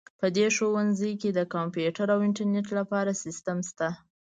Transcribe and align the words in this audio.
په 0.19 0.27
دې 0.35 0.47
ښوونځي 0.55 1.11
کې 1.21 1.29
د 1.33 1.39
کمپیوټر 1.53 2.07
او 2.15 2.19
انټرنیټ 2.27 2.67
لپاره 2.79 3.19
سیسټم 3.23 3.57
شته 3.69 3.87